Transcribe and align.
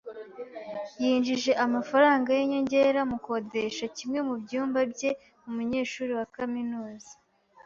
yinjije 1.01 1.51
amafaranga 1.65 2.29
yinyongera 2.37 2.99
mukodesha 3.11 3.85
kimwe 3.97 4.19
mubyumba 4.27 4.79
bye 4.93 5.09
umunyeshuri 5.47 6.11
wa 6.19 6.25
kaminuza. 6.35 7.11